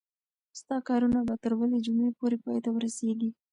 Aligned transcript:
ستا 0.59 0.75
کارونه 0.87 1.19
به 1.27 1.35
تر 1.43 1.51
بلې 1.59 1.77
جمعې 1.85 2.11
پورې 2.19 2.37
پای 2.43 2.57
ته 2.65 2.69
ورسیږي. 2.73 3.29